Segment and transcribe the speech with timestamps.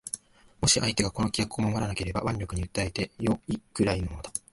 [0.61, 4.31] もし相手がこの規約を守らなければ腕力に訴えて善いくらいのものだ